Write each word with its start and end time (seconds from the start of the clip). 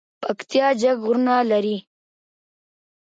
پکتیا 0.23 0.67
جګ 0.81 0.97
غرونه 1.05 1.35
لري 1.51 1.77